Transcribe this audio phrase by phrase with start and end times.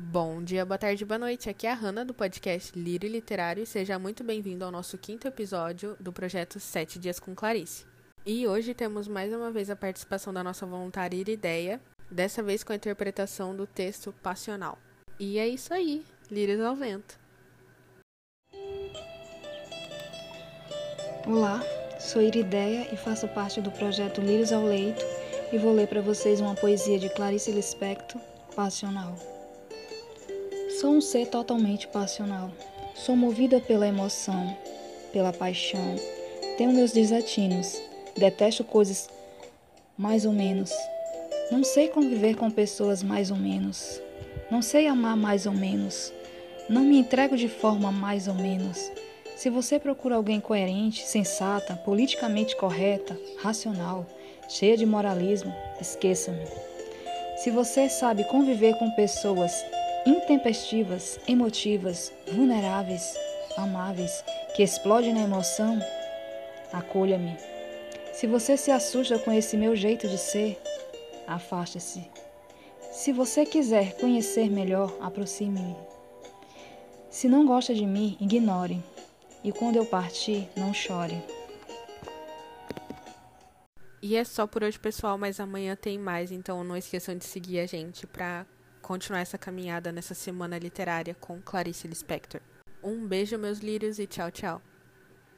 [0.00, 1.50] Bom dia, boa tarde, boa noite.
[1.50, 5.26] Aqui é a Hanna do podcast Lírio Literário e seja muito bem-vindo ao nosso quinto
[5.26, 7.84] episódio do projeto Sete Dias com Clarice.
[8.24, 12.72] E hoje temos mais uma vez a participação da nossa voluntária Irideia, dessa vez com
[12.72, 14.78] a interpretação do texto Passional.
[15.18, 17.18] E é isso aí, Lírios ao Vento.
[21.26, 21.60] Olá,
[21.98, 25.04] sou Irideia e faço parte do projeto Lírios ao Leito
[25.52, 28.20] e vou ler para vocês uma poesia de Clarice Lispector,
[28.54, 29.37] Passional.
[30.80, 32.52] Sou um ser totalmente passional.
[32.94, 34.56] Sou movida pela emoção,
[35.12, 35.96] pela paixão.
[36.56, 37.82] Tenho meus desatinos.
[38.16, 39.10] Detesto coisas
[39.96, 40.70] mais ou menos.
[41.50, 44.00] Não sei conviver com pessoas mais ou menos.
[44.52, 46.12] Não sei amar mais ou menos.
[46.68, 48.88] Não me entrego de forma mais ou menos.
[49.34, 54.06] Se você procura alguém coerente, sensata, politicamente correta, racional,
[54.48, 56.46] cheia de moralismo, esqueça-me.
[57.38, 59.52] Se você sabe conviver com pessoas
[60.08, 63.14] intempestivas, emotivas, vulneráveis,
[63.58, 64.24] amáveis,
[64.56, 65.78] que explodem na emoção,
[66.72, 67.36] acolha-me.
[68.14, 70.58] Se você se assusta com esse meu jeito de ser,
[71.26, 72.08] afaste-se.
[72.90, 75.76] Se você quiser conhecer melhor, aproxime-me.
[77.10, 78.82] Se não gosta de mim, ignore.
[79.44, 81.22] E quando eu partir, não chore.
[84.00, 87.60] E é só por hoje, pessoal, mas amanhã tem mais, então não esqueçam de seguir
[87.60, 88.46] a gente para
[88.88, 92.40] continuar essa caminhada nessa semana literária com Clarice Lispector.
[92.82, 94.62] Um beijo, meus lírios, e tchau, tchau.